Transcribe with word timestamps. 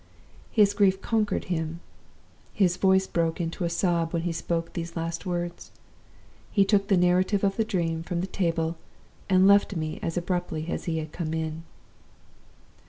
"His 0.49 0.73
grief 0.73 0.99
conquered 0.99 1.43
him; 1.43 1.79
his 2.55 2.75
voice 2.75 3.05
broke 3.05 3.39
into 3.39 3.65
a 3.65 3.69
sob 3.69 4.13
when 4.13 4.23
he 4.23 4.31
spoke 4.31 4.73
those 4.73 4.95
last 4.95 5.27
words. 5.27 5.69
He 6.51 6.65
took 6.65 6.87
the 6.87 6.97
Narrative 6.97 7.43
of 7.43 7.55
the 7.55 7.63
Dream 7.63 8.01
from 8.01 8.19
the 8.19 8.25
table, 8.25 8.77
and 9.29 9.45
left 9.45 9.75
me 9.75 9.99
as 10.01 10.17
abruptly 10.17 10.65
as 10.69 10.85
he 10.85 10.97
had 10.97 11.11
come 11.11 11.35
in. 11.35 11.61